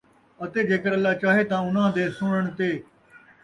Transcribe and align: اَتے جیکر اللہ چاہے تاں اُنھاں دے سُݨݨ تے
اَتے 0.41 0.61
جیکر 0.69 0.91
اللہ 0.97 1.13
چاہے 1.21 1.43
تاں 1.49 1.61
اُنھاں 1.65 1.89
دے 1.95 2.03
سُݨݨ 2.17 2.43
تے 2.57 2.69